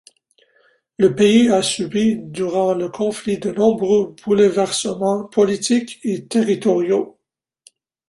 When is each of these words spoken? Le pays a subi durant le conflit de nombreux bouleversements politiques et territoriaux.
Le 0.97 1.13
pays 1.15 1.49
a 1.49 1.61
subi 1.61 2.15
durant 2.17 2.73
le 2.73 2.89
conflit 2.89 3.37
de 3.37 3.51
nombreux 3.51 4.15
bouleversements 4.25 5.25
politiques 5.25 5.99
et 6.03 6.25
territoriaux. 6.25 7.19